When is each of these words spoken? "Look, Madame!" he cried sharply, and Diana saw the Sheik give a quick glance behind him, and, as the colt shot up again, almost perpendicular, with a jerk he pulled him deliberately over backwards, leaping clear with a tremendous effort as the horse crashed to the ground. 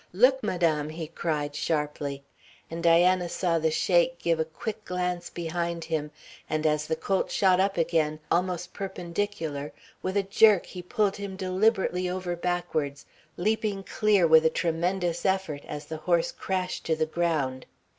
"Look, 0.13 0.41
Madame!" 0.41 0.89
he 0.89 1.05
cried 1.05 1.55
sharply, 1.55 2.23
and 2.71 2.81
Diana 2.81 3.29
saw 3.29 3.59
the 3.59 3.69
Sheik 3.69 4.17
give 4.17 4.39
a 4.39 4.45
quick 4.45 4.83
glance 4.83 5.29
behind 5.29 5.83
him, 5.83 6.09
and, 6.49 6.65
as 6.65 6.87
the 6.87 6.95
colt 6.95 7.29
shot 7.29 7.59
up 7.59 7.77
again, 7.77 8.19
almost 8.31 8.73
perpendicular, 8.73 9.71
with 10.01 10.17
a 10.17 10.23
jerk 10.23 10.65
he 10.65 10.81
pulled 10.81 11.17
him 11.17 11.35
deliberately 11.35 12.09
over 12.09 12.35
backwards, 12.35 13.05
leaping 13.37 13.83
clear 13.83 14.25
with 14.25 14.43
a 14.43 14.49
tremendous 14.49 15.23
effort 15.23 15.63
as 15.67 15.85
the 15.85 15.97
horse 15.97 16.31
crashed 16.31 16.83
to 16.85 16.95
the 16.95 17.05
ground. 17.05 17.67